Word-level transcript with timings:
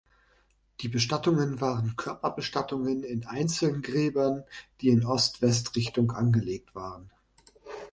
Die 0.79 0.87
Bestattungen 0.87 1.61
waren 1.61 1.95
Körperbestattungen 1.95 3.03
in 3.03 3.27
Einzelgräbern, 3.27 4.43
die 4.81 4.89
in 4.89 5.05
Ost-West-Richtung 5.05 6.11
angelegt 6.11 6.73
waren. 6.73 7.11